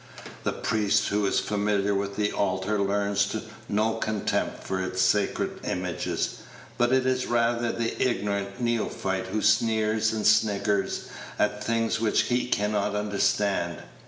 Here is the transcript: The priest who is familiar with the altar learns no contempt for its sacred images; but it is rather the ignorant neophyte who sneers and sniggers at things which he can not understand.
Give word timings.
The 0.45 0.51
priest 0.53 1.09
who 1.09 1.27
is 1.27 1.39
familiar 1.39 1.93
with 1.93 2.15
the 2.15 2.31
altar 2.31 2.79
learns 2.79 3.35
no 3.69 3.97
contempt 3.97 4.63
for 4.63 4.81
its 4.81 4.99
sacred 4.99 5.59
images; 5.63 6.37
but 6.75 6.91
it 6.91 7.05
is 7.05 7.27
rather 7.27 7.71
the 7.71 8.01
ignorant 8.01 8.59
neophyte 8.59 9.27
who 9.27 9.43
sneers 9.43 10.11
and 10.11 10.25
sniggers 10.25 11.09
at 11.37 11.63
things 11.63 11.99
which 12.01 12.21
he 12.23 12.47
can 12.47 12.71
not 12.71 12.95
understand. 12.95 13.83